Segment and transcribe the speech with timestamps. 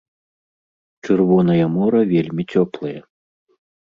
[1.07, 2.95] Чырвонае мора вельмі цёплае.